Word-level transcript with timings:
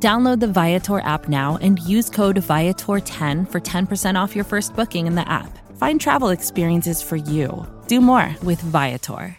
Download 0.00 0.38
the 0.38 0.46
Viator 0.46 1.00
app 1.00 1.28
now 1.28 1.58
and 1.60 1.80
use 1.80 2.08
code 2.08 2.36
Viator10 2.36 3.50
for 3.50 3.60
10% 3.60 4.14
off 4.14 4.36
your 4.36 4.44
first 4.44 4.76
booking 4.76 5.08
in 5.08 5.16
the 5.16 5.28
app. 5.28 5.58
Find 5.76 6.00
travel 6.00 6.28
experiences 6.28 7.02
for 7.02 7.16
you. 7.16 7.66
Do 7.88 8.00
more 8.00 8.32
with 8.44 8.60
Viator. 8.60 9.36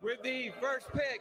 With 0.00 0.22
the 0.22 0.52
first 0.58 0.86
pick. 0.94 1.20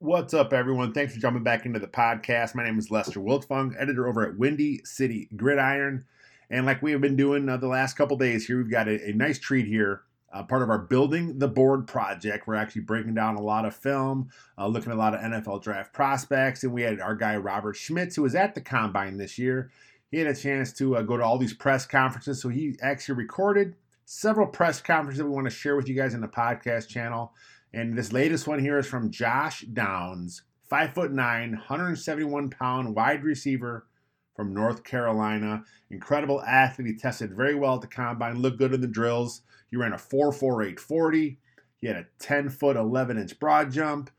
What's 0.00 0.34
up, 0.34 0.52
everyone? 0.52 0.92
Thanks 0.92 1.14
for 1.14 1.20
jumping 1.20 1.42
back 1.42 1.64
into 1.64 1.78
the 1.78 1.86
podcast. 1.86 2.54
My 2.54 2.64
name 2.64 2.78
is 2.78 2.90
Lester 2.90 3.20
Wiltfong, 3.20 3.74
editor 3.80 4.06
over 4.06 4.28
at 4.28 4.36
Windy 4.36 4.82
City 4.84 5.30
Gridiron. 5.34 6.04
And 6.50 6.66
like 6.66 6.82
we 6.82 6.92
have 6.92 7.00
been 7.00 7.16
doing 7.16 7.48
uh, 7.48 7.56
the 7.56 7.68
last 7.68 7.94
couple 7.94 8.18
days 8.18 8.46
here, 8.46 8.58
we've 8.58 8.70
got 8.70 8.86
a, 8.86 9.08
a 9.08 9.12
nice 9.14 9.38
treat 9.38 9.66
here 9.66 10.02
uh, 10.34 10.42
part 10.42 10.62
of 10.62 10.68
our 10.68 10.78
Building 10.78 11.38
the 11.38 11.48
Board 11.48 11.86
project. 11.86 12.46
We're 12.46 12.56
actually 12.56 12.82
breaking 12.82 13.14
down 13.14 13.36
a 13.36 13.40
lot 13.40 13.64
of 13.64 13.74
film, 13.74 14.30
uh, 14.58 14.66
looking 14.66 14.90
at 14.90 14.96
a 14.96 14.98
lot 14.98 15.14
of 15.14 15.20
NFL 15.20 15.62
draft 15.62 15.92
prospects, 15.92 16.64
and 16.64 16.72
we 16.72 16.82
had 16.82 17.00
our 17.00 17.14
guy 17.14 17.36
Robert 17.36 17.76
Schmitz, 17.76 18.16
who 18.16 18.22
was 18.22 18.34
at 18.34 18.54
the 18.54 18.60
combine 18.60 19.16
this 19.16 19.38
year. 19.38 19.70
He 20.10 20.18
had 20.18 20.26
a 20.26 20.34
chance 20.34 20.72
to 20.74 20.96
uh, 20.96 21.02
go 21.02 21.16
to 21.16 21.22
all 21.22 21.38
these 21.38 21.54
press 21.54 21.86
conferences, 21.86 22.42
so 22.42 22.48
he 22.48 22.76
actually 22.82 23.14
recorded 23.14 23.76
several 24.04 24.48
press 24.48 24.80
conferences 24.80 25.18
that 25.18 25.24
we 25.24 25.30
want 25.30 25.46
to 25.46 25.50
share 25.50 25.76
with 25.76 25.88
you 25.88 25.94
guys 25.94 26.14
in 26.14 26.20
the 26.20 26.28
podcast 26.28 26.88
channel. 26.88 27.32
And 27.72 27.96
this 27.96 28.12
latest 28.12 28.46
one 28.46 28.58
here 28.58 28.78
is 28.78 28.86
from 28.86 29.10
Josh 29.10 29.62
Downs, 29.62 30.42
five 30.68 30.94
foot 30.94 31.12
nine, 31.12 31.52
171 31.52 32.50
pound 32.50 32.94
wide 32.94 33.22
receiver 33.22 33.86
from 34.34 34.52
North 34.52 34.84
Carolina. 34.84 35.64
Incredible 35.90 36.42
athlete. 36.42 36.88
He 36.88 36.96
tested 36.96 37.36
very 37.36 37.54
well 37.54 37.76
at 37.76 37.80
the 37.80 37.86
combine, 37.86 38.40
looked 38.40 38.58
good 38.58 38.74
in 38.74 38.80
the 38.80 38.86
drills. 38.86 39.42
He 39.70 39.76
ran 39.76 39.92
a 39.92 39.96
4.4840. 39.96 41.36
He 41.80 41.86
had 41.86 41.96
a 41.96 42.06
10 42.18 42.48
foot 42.48 42.76
11 42.76 43.18
inch 43.18 43.38
broad 43.38 43.70
jump, 43.70 44.10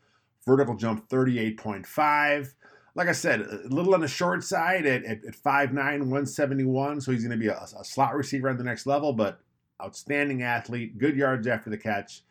vertical 0.45 0.75
jump 0.75 1.09
38.5. 1.09 2.53
Like 2.93 3.08
I 3.09 3.13
said, 3.13 3.41
a 3.41 3.67
little 3.67 3.93
on 3.93 4.02
the 4.02 4.08
short 4.08 4.43
side 4.43 4.86
at, 4.86 5.03
at, 5.03 5.25
at 5.25 5.36
5'9, 5.36 5.73
171. 5.73 7.02
So 7.02 7.11
he's 7.11 7.23
going 7.23 7.38
to 7.38 7.43
be 7.43 7.47
a, 7.47 7.58
a 7.58 7.83
slot 7.83 8.16
receiver 8.16 8.49
on 8.49 8.58
the 8.58 8.63
next 8.63 8.86
level, 8.86 9.11
but 9.13 9.39
outstanding 9.83 10.43
athlete, 10.43 10.97
good 10.97 11.16
yards 11.16 11.47
after 11.47 11.69
the 11.69 11.77
catch. 11.77 12.23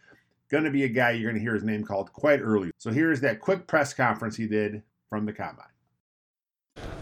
Going 0.51 0.65
to 0.65 0.71
be 0.71 0.85
a 0.85 0.89
guy 0.89 1.11
you're 1.11 1.31
going 1.31 1.35
to 1.35 1.41
hear 1.41 1.55
his 1.55 1.65
name 1.65 1.85
called 1.85 2.13
quite 2.13 2.41
early. 2.41 2.71
So 2.79 2.91
here's 2.93 3.21
that 3.21 3.41
quick 3.41 3.67
press 3.67 3.93
conference 3.93 4.37
he 4.37 4.47
did 4.47 4.83
from 5.11 5.27
the 5.27 5.33
combine. 5.33 5.74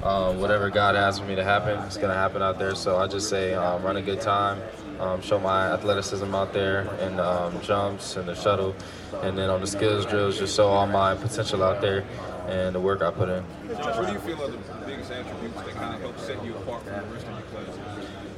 Um, 0.02 0.40
whatever 0.40 0.68
God 0.68 0.96
has 0.96 1.20
for 1.20 1.26
me 1.26 1.36
to 1.36 1.44
happen, 1.44 1.78
it's 1.86 1.96
going 1.96 2.08
to 2.08 2.14
happen 2.14 2.42
out 2.42 2.58
there. 2.58 2.74
So 2.74 2.98
I 2.98 3.06
just 3.06 3.28
say 3.28 3.54
um, 3.54 3.84
run 3.84 3.96
a 3.96 4.02
good 4.02 4.20
time, 4.20 4.60
um, 4.98 5.22
show 5.22 5.38
my 5.38 5.72
athleticism 5.72 6.34
out 6.34 6.52
there 6.52 6.88
and 6.98 7.20
um, 7.20 7.60
jumps 7.62 8.16
and 8.16 8.26
the 8.26 8.34
shuttle. 8.34 8.74
And 9.22 9.38
then 9.38 9.48
on 9.48 9.60
the 9.60 9.66
skills 9.66 10.04
drills, 10.04 10.38
just 10.38 10.56
show 10.56 10.66
all 10.66 10.88
my 10.88 11.14
potential 11.14 11.62
out 11.62 11.80
there 11.80 12.04
and 12.48 12.74
the 12.74 12.80
work 12.80 13.00
I 13.02 13.12
put 13.12 13.28
in. 13.28 13.44
What 13.44 14.06
do 14.06 14.12
you 14.12 14.18
feel 14.18 14.42
are 14.42 14.50
the 14.50 14.58
biggest 14.84 15.12
attributes 15.12 15.62
that 15.62 15.74
kind 15.74 15.94
of 15.94 16.00
help 16.00 16.18
set 16.18 16.44
you 16.44 16.56
apart 16.56 16.82
from 16.82 16.94
the 16.94 17.14
rest 17.14 17.26
of 17.28 17.38
your 17.38 17.42
players? 17.42 17.91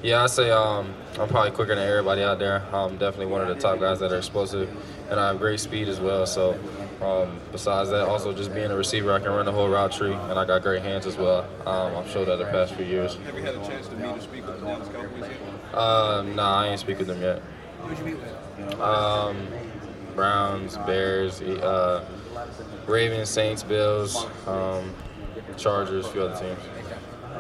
Yeah, 0.04 0.22
I 0.22 0.26
say 0.26 0.50
um, 0.50 0.92
I'm 1.18 1.30
probably 1.30 1.52
quicker 1.52 1.74
than 1.74 1.88
everybody 1.88 2.22
out 2.22 2.38
there. 2.38 2.62
I'm 2.74 2.98
definitely 2.98 3.32
one 3.32 3.40
of 3.40 3.48
the 3.48 3.54
top 3.54 3.80
guys 3.80 4.00
that 4.00 4.12
are 4.12 4.18
explosive, 4.18 4.68
and 5.08 5.18
I 5.18 5.28
have 5.28 5.38
great 5.38 5.58
speed 5.60 5.88
as 5.88 5.98
well. 5.98 6.26
So, 6.26 6.60
um, 7.00 7.40
besides 7.52 7.88
that, 7.88 8.06
also 8.06 8.34
just 8.34 8.52
being 8.52 8.70
a 8.70 8.76
receiver, 8.76 9.14
I 9.14 9.18
can 9.18 9.30
run 9.30 9.46
the 9.46 9.52
whole 9.52 9.66
route 9.66 9.92
tree, 9.92 10.12
and 10.12 10.38
I 10.38 10.44
got 10.44 10.60
great 10.60 10.82
hands 10.82 11.06
as 11.06 11.16
well. 11.16 11.48
Um, 11.66 11.96
I've 11.96 12.10
showed 12.10 12.26
that 12.26 12.36
the 12.36 12.44
past 12.44 12.74
few 12.74 12.84
years. 12.84 13.16
Have 13.24 13.34
you 13.34 13.44
had 13.44 13.54
a 13.54 13.66
chance 13.66 13.88
to 13.88 13.96
meet 13.96 14.04
or 14.04 14.20
speak 14.20 14.46
with 14.46 14.60
the 14.60 14.66
Dallas 14.66 14.88
Cowboys 14.88 15.20
yet? 15.20 15.74
Uh, 15.74 16.22
nah, 16.34 16.64
I 16.64 16.68
ain't 16.68 16.80
speak 16.80 16.98
with 16.98 17.06
them 17.06 17.22
yet. 17.22 17.40
Who'd 17.80 17.98
you 17.98 18.04
meet 18.04 18.16
with? 18.18 18.80
Um, 18.82 19.48
Browns, 20.14 20.76
Bears, 20.76 21.40
uh, 21.40 22.04
Ravens, 22.86 23.30
Saints, 23.30 23.62
Bills, 23.62 24.26
um, 24.46 24.92
Chargers, 25.56 26.04
a 26.04 26.10
few 26.10 26.24
other 26.24 26.38
teams. 26.38 26.60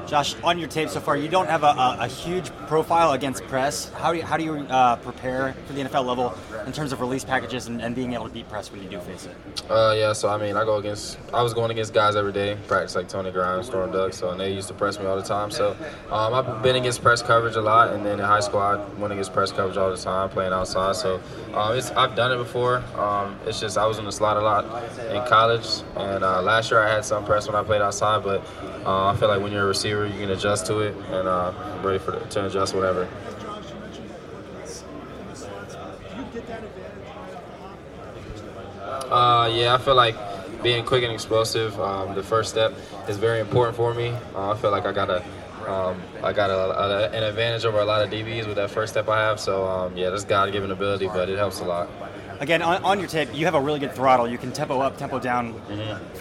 Josh, 0.06 0.34
on 0.42 0.58
your 0.58 0.68
tape 0.68 0.88
so 0.88 1.00
far, 1.00 1.16
you 1.16 1.28
don't 1.28 1.48
have 1.48 1.62
a, 1.62 1.66
a, 1.66 1.96
a 2.00 2.06
huge 2.06 2.50
profile 2.66 3.12
against 3.12 3.44
press. 3.44 3.90
How 3.90 4.12
do 4.12 4.18
you, 4.18 4.24
how 4.24 4.36
do 4.36 4.44
you 4.44 4.54
uh, 4.68 4.96
prepare 4.96 5.54
for 5.66 5.72
the 5.72 5.82
NFL 5.82 6.04
level 6.04 6.34
in 6.66 6.72
terms 6.72 6.92
of 6.92 7.00
release 7.00 7.24
packages 7.24 7.66
and, 7.66 7.80
and 7.80 7.94
being 7.94 8.12
able 8.12 8.26
to 8.26 8.32
beat 8.32 8.48
press 8.48 8.70
when 8.70 8.82
you 8.82 8.88
do 8.88 9.00
face 9.00 9.26
it? 9.26 9.70
Uh, 9.70 9.94
yeah, 9.96 10.12
so 10.12 10.28
I 10.28 10.36
mean, 10.36 10.56
I 10.56 10.64
go 10.64 10.76
against, 10.76 11.18
I 11.32 11.42
was 11.42 11.54
going 11.54 11.70
against 11.70 11.94
guys 11.94 12.16
every 12.16 12.32
day, 12.32 12.56
practice 12.66 12.94
like 12.94 13.08
Tony 13.08 13.30
Grimes, 13.30 13.66
Storm 13.66 13.92
Duck, 13.92 14.12
so 14.12 14.30
and 14.30 14.40
they 14.40 14.52
used 14.52 14.68
to 14.68 14.74
press 14.74 14.98
me 14.98 15.06
all 15.06 15.16
the 15.16 15.22
time. 15.22 15.50
So 15.50 15.76
um, 16.10 16.34
I've 16.34 16.62
been 16.62 16.76
against 16.76 17.02
press 17.02 17.22
coverage 17.22 17.56
a 17.56 17.62
lot, 17.62 17.92
and 17.92 18.04
then 18.04 18.18
in 18.18 18.24
high 18.24 18.40
school, 18.40 18.60
I 18.60 18.76
went 18.98 19.12
against 19.12 19.32
press 19.32 19.52
coverage 19.52 19.76
all 19.76 19.90
the 19.90 19.96
time, 19.96 20.28
playing 20.28 20.52
outside. 20.52 20.96
So 20.96 21.20
um, 21.54 21.80
I've 21.96 22.14
done 22.14 22.32
it 22.32 22.36
before. 22.36 22.78
Um, 22.96 23.38
it's 23.46 23.60
just 23.60 23.78
I 23.78 23.86
was 23.86 23.98
in 23.98 24.04
the 24.04 24.12
slot 24.12 24.36
a 24.36 24.40
lot 24.40 24.64
in 25.10 25.26
college, 25.28 25.66
and 25.96 26.24
uh, 26.24 26.42
last 26.42 26.70
year 26.70 26.80
I 26.80 26.92
had 26.92 27.04
some 27.04 27.24
press 27.24 27.46
when 27.46 27.56
I 27.56 27.62
played 27.62 27.80
outside, 27.80 28.22
but 28.22 28.44
uh, 28.84 29.06
I 29.06 29.16
feel 29.16 29.28
like 29.28 29.40
when 29.40 29.52
you're 29.52 29.64
a 29.64 29.66
receiver, 29.66 29.93
you 30.02 30.18
can 30.18 30.30
adjust 30.30 30.66
to 30.66 30.80
it, 30.80 30.94
and 31.10 31.28
uh, 31.28 31.52
I'm 31.56 31.86
ready 31.86 31.98
for 31.98 32.18
to 32.18 32.46
adjust 32.46 32.74
whatever. 32.74 33.08
Uh, 39.10 39.48
yeah, 39.54 39.74
I 39.74 39.78
feel 39.78 39.94
like 39.94 40.16
being 40.62 40.84
quick 40.84 41.04
and 41.04 41.12
explosive, 41.12 41.78
um, 41.80 42.14
the 42.14 42.22
first 42.22 42.50
step 42.50 42.72
is 43.08 43.16
very 43.16 43.40
important 43.40 43.76
for 43.76 43.94
me. 43.94 44.08
Uh, 44.34 44.52
I 44.52 44.56
feel 44.56 44.70
like 44.70 44.86
I 44.86 44.92
got 44.92 45.10
a, 45.10 45.22
um, 45.70 46.02
I 46.22 46.32
got 46.32 46.50
a, 46.50 46.54
a, 46.54 47.08
an 47.10 47.22
advantage 47.22 47.64
over 47.64 47.78
a 47.78 47.84
lot 47.84 48.02
of 48.02 48.10
DBs 48.10 48.46
with 48.46 48.56
that 48.56 48.70
first 48.70 48.92
step 48.92 49.08
I 49.08 49.20
have. 49.20 49.38
So 49.38 49.66
um, 49.66 49.96
yeah, 49.96 50.10
that's 50.10 50.24
God-given 50.24 50.70
ability, 50.70 51.06
but 51.08 51.28
it 51.28 51.38
helps 51.38 51.60
a 51.60 51.64
lot. 51.64 51.88
Again, 52.40 52.62
on, 52.62 52.82
on 52.84 52.98
your 52.98 53.08
tape, 53.08 53.28
you 53.32 53.44
have 53.44 53.54
a 53.54 53.60
really 53.60 53.80
good 53.80 53.92
throttle. 53.92 54.28
You 54.28 54.38
can 54.38 54.52
tempo 54.52 54.80
up, 54.80 54.96
tempo 54.96 55.18
down 55.18 55.60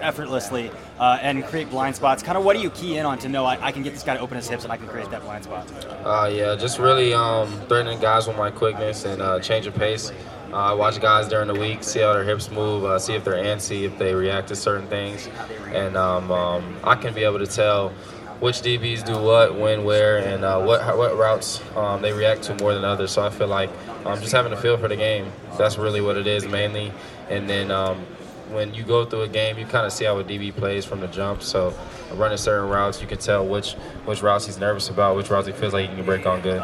effortlessly 0.02 0.72
uh, 1.00 1.20
and 1.22 1.44
create 1.46 1.70
blind 1.70 1.96
spots. 1.96 2.24
Kind 2.24 2.38
of 2.38 2.44
what 2.44 2.56
do 2.56 2.62
you 2.62 2.70
key 2.72 2.98
in 2.98 3.06
on 3.06 3.18
to 3.20 3.30
know 3.30 3.46
I, 3.46 3.68
I 3.68 3.72
can 3.72 3.84
get 3.84 3.94
this 3.94 4.04
guy 4.04 4.16
to 4.16 4.20
open 4.20 4.38
his 4.38 4.48
hips 4.48 4.64
and 4.64 4.72
I 4.72 4.78
can 4.78 4.88
create 4.88 5.10
that 5.12 5.24
blind 5.24 5.44
spot? 5.44 5.68
Uh, 6.06 6.30
yeah, 6.32 6.56
just 6.56 6.80
really 6.80 7.14
um, 7.14 7.50
threatening 7.68 8.00
guys 8.00 8.28
with 8.28 8.38
my 8.38 8.52
quickness 8.52 9.06
and 9.06 9.22
uh, 9.22 9.40
change 9.40 9.68
of 9.68 9.76
pace. 9.76 10.12
Uh, 10.52 10.58
I 10.58 10.74
watch 10.74 11.02
guys 11.02 11.28
during 11.28 11.48
the 11.48 11.60
week, 11.60 11.84
see 11.84 12.02
how 12.02 12.14
their 12.14 12.24
hips 12.24 12.52
move, 12.52 12.86
uh, 12.86 13.00
see 13.00 13.14
if 13.16 13.24
they're 13.24 13.44
antsy, 13.44 13.84
if 13.84 13.98
they 13.98 14.14
react 14.14 14.50
to 14.50 14.56
certain 14.56 14.88
things, 14.88 15.28
and 15.74 15.98
um, 15.98 16.32
um, 16.32 16.78
I 16.84 16.94
can 16.94 17.12
be 17.12 17.24
able 17.24 17.40
to 17.40 17.48
tell 17.48 17.92
which 18.40 18.62
DBs 18.62 19.06
do 19.06 19.18
what, 19.18 19.58
when, 19.58 19.84
where, 19.84 20.18
and 20.18 20.44
uh, 20.44 20.62
what 20.62 20.98
what 20.98 21.18
routes 21.18 21.62
um, 21.76 22.02
they 22.02 22.14
react 22.14 22.44
to 22.44 22.56
more 22.56 22.74
than 22.74 22.84
others. 22.84 23.12
So 23.12 23.26
I 23.26 23.30
feel 23.30 23.48
like 23.48 23.70
um, 24.06 24.20
just 24.20 24.32
having 24.32 24.54
a 24.54 24.58
feel 24.58 24.78
for 24.78 24.88
the 24.88 24.96
game, 24.96 25.32
that's 25.58 25.78
really 25.78 26.02
what 26.02 26.18
it 26.18 26.28
is 26.28 26.46
mainly. 26.46 26.92
And 27.30 27.50
then 27.50 27.72
um, 27.72 28.06
when 28.52 28.74
you 28.74 28.84
go 28.84 29.06
through 29.06 29.22
a 29.22 29.28
game, 29.28 29.58
you 29.58 29.66
kind 29.66 29.86
of 29.86 29.94
see 29.94 30.06
how 30.06 30.18
a 30.20 30.24
DB 30.24 30.56
plays 30.56 30.86
from 30.86 31.00
the 31.00 31.08
jump. 31.08 31.42
So 31.42 31.74
running 32.14 32.38
certain 32.38 32.70
routes, 32.70 33.02
you 33.02 33.08
can 33.08 33.18
tell 33.18 33.46
which 33.46 33.74
which 34.06 34.22
routes 34.22 34.46
he's 34.46 34.60
nervous 34.60 34.90
about, 34.90 35.16
which 35.16 35.30
routes 35.30 35.48
he 35.48 35.54
feels 35.54 35.74
like 35.74 35.90
he 35.90 35.96
can 35.96 36.06
break 36.06 36.26
on 36.26 36.42
good. 36.42 36.62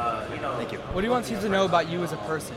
Thank 0.58 0.72
you. 0.74 0.80
What 0.80 1.02
do 1.02 1.08
you 1.08 1.12
want 1.12 1.26
teams 1.26 1.42
to 1.42 1.50
know 1.50 1.66
about 1.66 1.90
you 1.90 2.04
as 2.04 2.12
a 2.12 2.18
person? 2.18 2.56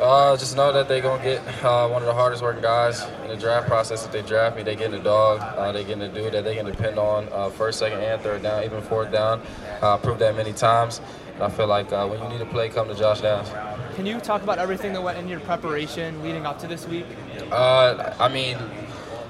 Uh, 0.00 0.36
just 0.36 0.56
know 0.56 0.72
that 0.72 0.86
they're 0.86 1.00
gonna 1.00 1.22
get 1.22 1.40
uh, 1.64 1.88
one 1.88 2.02
of 2.02 2.06
the 2.06 2.14
hardest 2.14 2.42
working 2.42 2.62
guys 2.62 3.02
in 3.22 3.28
the 3.28 3.36
draft 3.36 3.66
process. 3.66 4.04
If 4.04 4.12
they 4.12 4.22
draft 4.22 4.56
me, 4.56 4.62
they're 4.62 4.76
getting 4.76 4.98
a 4.98 5.02
dog. 5.02 5.40
Uh, 5.40 5.72
they 5.72 5.84
getting 5.84 6.02
a 6.02 6.08
dude 6.08 6.32
that 6.32 6.44
they 6.44 6.54
can 6.54 6.66
depend 6.66 6.98
on 6.98 7.28
uh, 7.32 7.50
first, 7.50 7.78
second, 7.78 8.00
and 8.00 8.20
third 8.22 8.42
down, 8.42 8.62
even 8.64 8.80
fourth 8.82 9.10
down. 9.10 9.42
Uh, 9.82 9.96
proved 9.96 10.20
that 10.20 10.36
many 10.36 10.52
times. 10.52 11.00
And 11.34 11.42
I 11.42 11.48
feel 11.48 11.66
like 11.66 11.92
uh, 11.92 12.06
when 12.06 12.22
you 12.22 12.28
need 12.28 12.40
a 12.40 12.46
play, 12.46 12.68
come 12.68 12.88
to 12.88 12.94
Josh 12.94 13.20
Downs. 13.20 13.48
Can 13.96 14.06
you 14.06 14.20
talk 14.20 14.42
about 14.42 14.58
everything 14.58 14.92
that 14.92 15.02
went 15.02 15.18
in 15.18 15.28
your 15.28 15.40
preparation 15.40 16.22
leading 16.22 16.46
up 16.46 16.58
to 16.60 16.68
this 16.68 16.86
week? 16.86 17.06
Uh, 17.50 18.14
I 18.20 18.28
mean, 18.28 18.56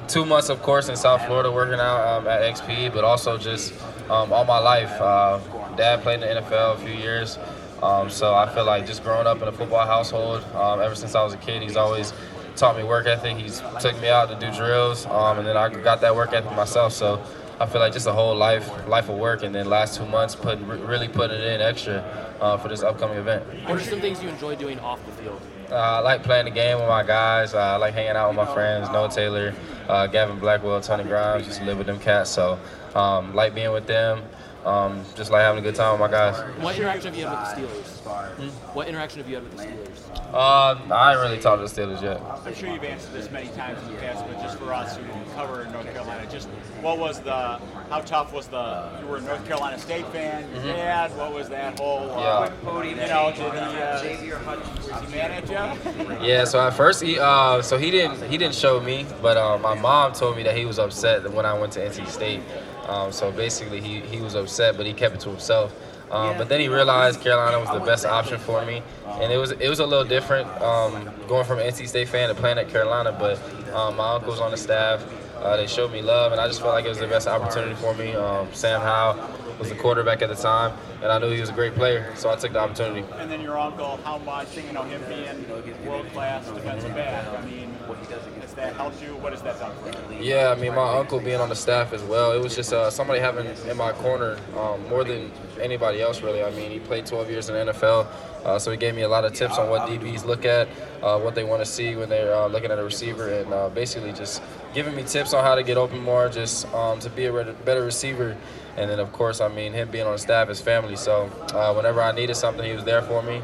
two 0.08 0.26
months, 0.26 0.50
of 0.50 0.62
course, 0.62 0.88
in 0.88 0.96
South 0.96 1.24
Florida 1.24 1.50
working 1.50 1.80
out 1.80 2.06
um, 2.06 2.26
at 2.26 2.42
XP, 2.42 2.92
but 2.92 3.04
also 3.04 3.38
just 3.38 3.72
um, 4.10 4.32
all 4.32 4.44
my 4.44 4.58
life. 4.58 4.90
Uh, 5.00 5.38
dad 5.76 6.02
played 6.02 6.22
in 6.22 6.34
the 6.34 6.42
NFL 6.42 6.74
a 6.74 6.78
few 6.78 6.94
years, 6.94 7.38
um, 7.82 8.10
so 8.10 8.34
I 8.34 8.52
feel 8.52 8.64
like 8.64 8.86
just 8.86 9.02
growing 9.02 9.26
up 9.26 9.40
in 9.42 9.48
a 9.48 9.52
football 9.52 9.86
household, 9.86 10.44
um, 10.54 10.80
ever 10.80 10.94
since 10.94 11.14
I 11.14 11.22
was 11.22 11.34
a 11.34 11.38
kid, 11.38 11.62
he's 11.62 11.76
always 11.76 12.12
taught 12.56 12.76
me 12.76 12.82
work 12.82 13.06
ethic. 13.06 13.36
He's 13.36 13.62
took 13.80 13.98
me 14.00 14.08
out 14.08 14.28
to 14.28 14.34
do 14.34 14.54
drills, 14.56 15.06
um, 15.06 15.38
and 15.38 15.46
then 15.46 15.56
I 15.56 15.68
got 15.68 16.00
that 16.00 16.14
work 16.14 16.32
ethic 16.32 16.54
myself. 16.56 16.92
So 16.92 17.22
I 17.60 17.66
feel 17.66 17.80
like 17.80 17.92
just 17.92 18.06
a 18.06 18.12
whole 18.12 18.36
life, 18.36 18.68
life 18.86 19.08
of 19.08 19.16
work, 19.16 19.42
and 19.42 19.54
then 19.54 19.66
last 19.66 19.96
two 19.96 20.06
months, 20.06 20.34
putting 20.34 20.66
really 20.66 21.08
putting 21.08 21.40
it 21.40 21.46
in 21.46 21.60
extra 21.60 21.98
uh, 22.40 22.56
for 22.56 22.68
this 22.68 22.82
upcoming 22.82 23.18
event. 23.18 23.44
What 23.68 23.78
are 23.78 23.80
some 23.80 24.00
things 24.00 24.22
you 24.22 24.28
enjoy 24.28 24.56
doing 24.56 24.78
off 24.80 25.04
the 25.06 25.12
field? 25.12 25.40
Uh, 25.70 25.74
I 25.74 25.98
like 26.00 26.22
playing 26.22 26.46
the 26.46 26.50
game 26.50 26.78
with 26.78 26.88
my 26.88 27.02
guys. 27.02 27.54
Uh, 27.54 27.58
I 27.58 27.76
like 27.76 27.94
hanging 27.94 28.12
out 28.12 28.28
with 28.28 28.36
my 28.36 28.54
friends, 28.54 28.88
Noah 28.90 29.10
Taylor, 29.10 29.54
uh, 29.88 30.06
Gavin 30.06 30.38
Blackwell, 30.38 30.80
Tony 30.80 31.04
Grimes. 31.04 31.46
Just 31.46 31.62
live 31.62 31.78
with 31.78 31.86
them 31.86 31.98
cats. 31.98 32.30
So, 32.30 32.58
um, 32.94 33.34
like 33.34 33.54
being 33.54 33.72
with 33.72 33.86
them. 33.86 34.22
Um, 34.64 35.04
just 35.14 35.30
like 35.30 35.42
having 35.42 35.60
a 35.60 35.62
good 35.62 35.76
time 35.76 35.92
with 35.92 36.10
my 36.10 36.14
guys. 36.14 36.36
What 36.60 36.76
interaction 36.76 37.14
have 37.14 37.16
you 37.16 37.26
had 37.26 37.56
with 37.56 37.70
the 37.70 37.78
Steelers? 37.78 38.36
Hmm? 38.36 38.48
What 38.76 38.88
interaction 38.88 39.20
have 39.20 39.28
you 39.28 39.36
had 39.36 39.44
with 39.44 39.56
the 39.56 39.62
Steelers? 39.64 40.34
Uh, 40.34 40.94
I 40.94 41.12
ain't 41.12 41.20
really 41.20 41.38
talked 41.38 41.66
to 41.66 41.72
the 41.72 41.80
Steelers 41.80 42.02
yet. 42.02 42.20
I'm 42.44 42.54
sure 42.54 42.68
you've 42.68 42.84
answered 42.84 43.12
this 43.12 43.30
many 43.30 43.48
times 43.50 43.80
in 43.86 43.94
the 43.94 44.00
past, 44.00 44.26
but 44.26 44.40
just 44.42 44.58
for 44.58 44.74
us 44.74 44.96
who 44.96 45.04
cover 45.34 45.62
in 45.62 45.72
North 45.72 45.90
Carolina, 45.92 46.28
just 46.30 46.48
what 46.82 46.98
was 46.98 47.20
the, 47.20 47.60
how 47.88 48.00
tough 48.04 48.32
was 48.32 48.48
the, 48.48 48.90
you 49.00 49.06
were 49.06 49.18
a 49.18 49.20
North 49.22 49.46
Carolina 49.46 49.78
State 49.78 50.06
fan, 50.08 50.44
your 50.52 50.74
dad, 50.74 51.16
what 51.16 51.32
was 51.32 51.48
that 51.48 51.78
whole, 51.78 52.10
uh, 52.10 52.50
you 52.84 52.94
know, 52.96 53.32
did 53.34 54.18
he, 54.18 54.32
uh, 54.32 54.56
was 54.56 55.08
he 55.08 55.16
mad 55.16 55.30
at 55.30 55.48
you? 55.48 56.26
Yeah, 56.26 56.44
so 56.44 56.60
at 56.60 56.74
first 56.74 57.02
he 57.02 57.18
uh, 57.18 57.62
so 57.62 57.78
he 57.78 57.90
didn't 57.90 58.22
he 58.30 58.36
didn't 58.36 58.54
show 58.54 58.80
me, 58.80 59.06
but 59.22 59.36
uh, 59.36 59.56
my 59.58 59.74
mom 59.74 60.12
told 60.12 60.36
me 60.36 60.42
that 60.42 60.56
he 60.56 60.64
was 60.64 60.78
upset 60.78 61.30
when 61.32 61.46
I 61.46 61.58
went 61.58 61.72
to 61.74 61.80
NC 61.80 62.08
State. 62.08 62.42
Um, 62.88 63.12
so 63.12 63.30
basically 63.30 63.80
he, 63.80 64.00
he 64.00 64.20
was 64.20 64.34
upset, 64.34 64.76
but 64.76 64.86
he 64.86 64.92
kept 64.92 65.14
it 65.14 65.20
to 65.20 65.30
himself. 65.30 65.74
Um, 66.10 66.38
but 66.38 66.48
then 66.48 66.60
he 66.60 66.68
realized 66.68 67.20
Carolina 67.20 67.58
was 67.58 67.68
the 67.70 67.84
best 67.84 68.06
option 68.06 68.38
for 68.38 68.64
me, 68.64 68.82
and 69.20 69.30
it 69.30 69.36
was 69.36 69.50
it 69.50 69.68
was 69.68 69.78
a 69.78 69.86
little 69.86 70.06
different 70.06 70.48
um, 70.62 71.10
going 71.26 71.44
from 71.44 71.58
an 71.58 71.70
NC 71.70 71.86
State 71.86 72.08
fan 72.08 72.30
to 72.30 72.34
playing 72.34 72.56
at 72.56 72.70
Carolina. 72.70 73.12
But 73.12 73.38
um, 73.74 73.96
my 73.96 74.14
uncle's 74.14 74.40
on 74.40 74.50
the 74.50 74.56
staff; 74.56 75.04
uh, 75.36 75.58
they 75.58 75.66
showed 75.66 75.92
me 75.92 76.00
love, 76.00 76.32
and 76.32 76.40
I 76.40 76.46
just 76.46 76.60
felt 76.62 76.72
like 76.72 76.86
it 76.86 76.88
was 76.88 76.98
the 76.98 77.06
best 77.06 77.28
opportunity 77.28 77.74
for 77.74 77.94
me. 77.94 78.14
Um, 78.14 78.48
Sam 78.54 78.80
Howell 78.80 79.18
was 79.58 79.68
the 79.68 79.74
quarterback 79.74 80.22
at 80.22 80.30
the 80.30 80.34
time, 80.34 80.72
and 81.02 81.12
I 81.12 81.18
knew 81.18 81.30
he 81.30 81.40
was 81.40 81.50
a 81.50 81.52
great 81.52 81.74
player, 81.74 82.12
so 82.16 82.30
I 82.30 82.36
took 82.36 82.52
the 82.52 82.58
opportunity. 82.58 83.04
And 83.18 83.30
then 83.30 83.40
your 83.40 83.58
uncle, 83.58 83.98
how 84.04 84.18
much, 84.18 84.56
you 84.56 84.72
know, 84.72 84.82
him 84.82 85.02
being 85.08 85.86
world-class 85.86 86.48
defensive 86.48 86.94
back, 86.94 87.26
I 87.28 87.44
mean, 87.46 87.70
what 87.86 87.98
he 87.98 88.06
doesn't 88.06 88.38
has 88.48 88.54
that 88.54 88.74
helped 88.74 89.02
you? 89.02 89.14
What 89.16 89.32
has 89.32 89.42
that 89.42 89.58
done 89.58 89.76
for 89.76 90.12
you? 90.12 90.22
Yeah, 90.22 90.50
I 90.50 90.60
mean, 90.60 90.74
my 90.74 90.96
uncle 90.96 91.20
being 91.20 91.40
on 91.40 91.48
the 91.48 91.54
staff 91.54 91.92
as 91.92 92.02
well, 92.02 92.32
it 92.32 92.42
was 92.42 92.56
just 92.56 92.72
uh, 92.72 92.90
somebody 92.90 93.20
having 93.20 93.46
in 93.68 93.76
my 93.76 93.92
corner 93.92 94.38
um, 94.56 94.88
more 94.88 95.04
than 95.04 95.30
anybody 95.60 96.00
else, 96.00 96.22
really. 96.22 96.42
I 96.42 96.50
mean, 96.50 96.70
he 96.70 96.78
played 96.80 97.06
12 97.06 97.30
years 97.30 97.48
in 97.48 97.54
the 97.54 97.72
NFL, 97.72 98.06
uh, 98.44 98.58
so 98.58 98.70
he 98.70 98.76
gave 98.76 98.94
me 98.94 99.02
a 99.02 99.08
lot 99.08 99.24
of 99.24 99.34
tips 99.34 99.58
on 99.58 99.68
what 99.68 99.88
DBs 99.88 100.24
look 100.24 100.44
at, 100.44 100.68
uh, 101.02 101.18
what 101.18 101.34
they 101.34 101.44
want 101.44 101.62
to 101.62 101.66
see 101.66 101.94
when 101.94 102.08
they're 102.08 102.34
uh, 102.34 102.46
looking 102.46 102.70
at 102.70 102.78
a 102.78 102.84
receiver, 102.84 103.28
and 103.28 103.52
uh, 103.52 103.68
basically 103.68 104.12
just 104.12 104.42
giving 104.74 104.94
me 104.94 105.02
tips 105.02 105.34
on 105.34 105.44
how 105.44 105.54
to 105.54 105.62
get 105.62 105.76
open 105.76 105.98
more, 105.98 106.28
just 106.28 106.66
um, 106.74 106.98
to 107.00 107.10
be 107.10 107.26
a 107.26 107.32
better 107.64 107.84
receiver. 107.84 108.36
And 108.76 108.88
then, 108.88 109.00
of 109.00 109.12
course, 109.12 109.40
I 109.40 109.48
mean, 109.48 109.72
him 109.72 109.90
being 109.90 110.06
on 110.06 110.12
the 110.12 110.18
staff 110.18 110.48
his 110.48 110.60
family. 110.60 110.87
So 110.96 111.30
uh, 111.54 111.72
whenever 111.74 112.02
I 112.02 112.12
needed 112.12 112.36
something, 112.36 112.64
he 112.64 112.72
was 112.72 112.84
there 112.84 113.02
for 113.02 113.22
me. 113.22 113.42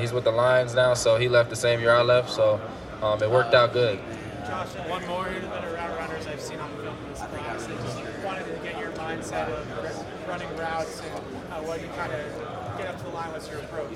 he's 0.00 0.12
with 0.12 0.24
the 0.24 0.32
Lions 0.32 0.74
now, 0.74 0.94
so 0.94 1.16
he 1.16 1.28
left 1.28 1.50
the 1.50 1.56
same 1.56 1.80
year 1.80 1.92
I 1.92 2.02
left, 2.02 2.30
so 2.30 2.60
um, 3.02 3.22
it 3.22 3.30
worked 3.30 3.54
out 3.54 3.72
good. 3.72 3.98
Josh, 4.46 4.68
one 4.88 5.06
more 5.06 5.24
that 5.24 5.64
are 5.64 5.74
route 5.74 5.98
runners 5.98 6.26
I've 6.26 6.40
seen 6.40 6.58
on 6.58 6.70
film 6.76 6.96
this 7.08 7.18
class. 7.18 7.66
I 7.66 7.72
just 7.82 8.24
wanted 8.24 8.44
to 8.46 8.62
get 8.62 8.78
your 8.78 8.90
mindset 8.92 9.48
of 9.48 10.28
running 10.28 10.56
routes 10.56 11.00
and 11.00 11.52
uh, 11.52 11.60
what 11.62 11.80
you 11.80 11.88
kind 11.88 12.12
of 12.12 12.76
get 12.76 12.88
up 12.88 12.98
to 12.98 13.04
the 13.04 13.10
line. 13.10 13.30
What's 13.32 13.48
your 13.48 13.60
approach? 13.60 13.92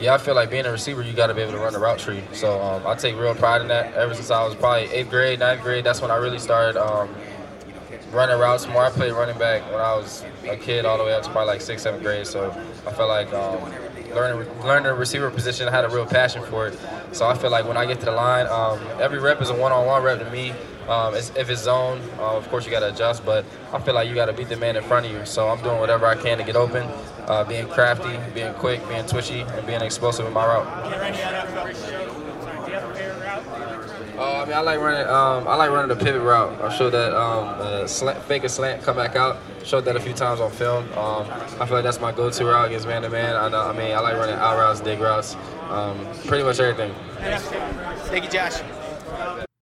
Yeah, 0.00 0.14
I 0.14 0.18
feel 0.18 0.34
like 0.34 0.50
being 0.50 0.66
a 0.66 0.72
receiver, 0.72 1.02
you 1.02 1.12
got 1.12 1.26
to 1.28 1.34
be 1.34 1.42
able 1.42 1.52
to 1.52 1.58
run 1.58 1.72
the 1.72 1.78
route 1.78 1.98
tree. 1.98 2.22
So 2.32 2.60
um, 2.60 2.86
I 2.86 2.94
take 2.94 3.16
real 3.16 3.34
pride 3.34 3.60
in 3.60 3.68
that. 3.68 3.94
Ever 3.94 4.14
since 4.14 4.30
I 4.30 4.44
was 4.44 4.54
probably 4.54 4.84
eighth 4.92 5.10
grade, 5.10 5.40
ninth 5.40 5.62
grade, 5.62 5.84
that's 5.84 6.00
when 6.00 6.10
I 6.10 6.16
really 6.16 6.38
started 6.38 6.80
um, 6.80 7.14
running 8.12 8.38
routes 8.38 8.66
more. 8.66 8.84
I 8.84 8.90
played 8.90 9.12
running 9.12 9.38
back 9.38 9.64
when 9.70 9.80
I 9.80 9.94
was 9.94 10.24
a 10.44 10.56
kid, 10.56 10.84
all 10.84 10.98
the 10.98 11.04
way 11.04 11.14
up 11.14 11.22
to 11.22 11.30
probably 11.30 11.48
like 11.48 11.60
sixth, 11.60 11.84
seventh 11.84 12.02
grade. 12.02 12.26
So 12.26 12.50
I 12.86 12.92
felt 12.92 13.08
like 13.08 13.32
um, 13.32 13.62
learning 14.14 14.48
learning 14.62 14.84
the 14.84 14.94
receiver 14.94 15.30
position, 15.30 15.68
I 15.68 15.70
had 15.70 15.84
a 15.84 15.88
real 15.88 16.06
passion 16.06 16.42
for 16.44 16.68
it. 16.68 16.78
So 17.12 17.26
I 17.26 17.36
feel 17.36 17.50
like 17.50 17.66
when 17.66 17.76
I 17.76 17.86
get 17.86 18.00
to 18.00 18.06
the 18.06 18.12
line, 18.12 18.46
um, 18.46 18.78
every 19.00 19.18
rep 19.18 19.40
is 19.42 19.50
a 19.50 19.54
one-on-one 19.54 20.02
rep 20.02 20.18
to 20.18 20.30
me. 20.30 20.52
Um, 20.88 21.14
it's, 21.14 21.30
if 21.36 21.50
it's 21.50 21.62
zone, 21.62 22.00
uh, 22.18 22.36
of 22.36 22.48
course 22.48 22.64
you 22.64 22.70
got 22.70 22.80
to 22.80 22.88
adjust, 22.88 23.22
but 23.24 23.44
I 23.74 23.78
feel 23.78 23.92
like 23.92 24.08
you 24.08 24.14
got 24.14 24.26
to 24.26 24.32
beat 24.32 24.48
the 24.48 24.56
man 24.56 24.74
in 24.74 24.82
front 24.82 25.04
of 25.04 25.12
you. 25.12 25.26
So 25.26 25.48
I'm 25.48 25.62
doing 25.62 25.78
whatever 25.78 26.06
I 26.06 26.14
can 26.14 26.38
to 26.38 26.44
get 26.44 26.56
open, 26.56 26.88
uh, 27.26 27.44
being 27.44 27.68
crafty, 27.68 28.18
being 28.32 28.54
quick, 28.54 28.86
being 28.88 29.04
twitchy, 29.04 29.40
and 29.40 29.66
being 29.66 29.82
explosive 29.82 30.24
in 30.26 30.32
my 30.32 30.46
route. 30.46 32.27
I 34.38 34.44
mean, 34.44 34.54
I 34.54 34.60
like 34.60 34.80
running. 34.80 35.06
Um, 35.08 35.48
I 35.48 35.56
like 35.56 35.70
running 35.70 35.88
the 35.88 36.04
pivot 36.04 36.22
route. 36.22 36.60
I 36.62 36.76
showed 36.76 36.90
that 36.90 37.12
um, 37.12 37.48
uh, 37.58 37.86
slant, 37.86 38.22
fake 38.24 38.44
a 38.44 38.48
slant, 38.48 38.82
come 38.82 38.96
back 38.96 39.16
out. 39.16 39.38
Showed 39.64 39.84
that 39.86 39.96
a 39.96 40.00
few 40.00 40.12
times 40.12 40.40
on 40.40 40.50
film. 40.50 40.84
Um, 40.92 41.26
I 41.60 41.66
feel 41.66 41.74
like 41.74 41.84
that's 41.84 42.00
my 42.00 42.12
go-to 42.12 42.44
route 42.44 42.68
against 42.68 42.86
man-to-man. 42.86 43.36
I, 43.36 43.48
know, 43.48 43.60
I 43.60 43.72
mean, 43.72 43.92
I 43.92 44.00
like 44.00 44.14
running 44.14 44.36
out 44.36 44.56
routes, 44.56 44.80
dig 44.80 45.00
routes, 45.00 45.36
um, 45.68 46.06
pretty 46.26 46.44
much 46.44 46.60
everything. 46.60 46.94
Thank 47.18 48.24
you, 48.24 48.30
Josh. 48.30 48.62